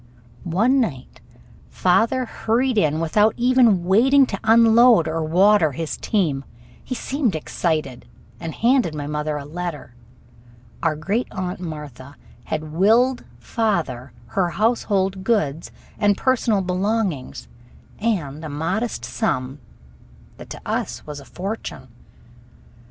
[0.45, 1.21] One night
[1.69, 6.43] father hurried in without even waiting to unload or water his team.
[6.83, 8.07] He seemed excited,
[8.39, 9.93] and handed my mother a letter.
[10.81, 15.69] Our Great Aunt Martha had willed father her household goods
[15.99, 17.47] and personal belongings
[17.99, 19.59] and a modest sum
[20.37, 21.89] that to us was a fortune.